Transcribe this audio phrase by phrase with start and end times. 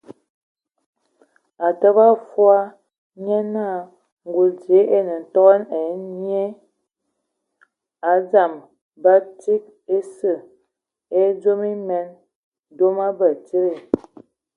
[1.65, 2.57] A təbə fɔɔ,
[3.23, 3.79] nye naa
[4.27, 6.43] ngul dzie e ne tego ai nnyie,
[8.09, 8.51] a nǝ dzam
[9.03, 9.63] bagǝ tsid
[9.97, 10.31] ese,
[11.09, 12.07] tɔ zog emen.
[12.73, 12.85] Ndɔ
[13.19, 13.73] batsidi.